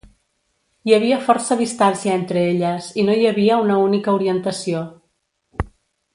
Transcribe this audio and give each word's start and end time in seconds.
Hi 0.87 0.95
havia 0.95 1.19
força 1.27 1.57
distància 1.59 2.15
entre 2.21 2.41
elles 2.55 2.87
i 3.03 3.07
no 3.11 3.19
hi 3.25 3.29
havia 3.33 3.61
una 3.67 3.77
única 3.91 4.17
orientació. 4.21 4.83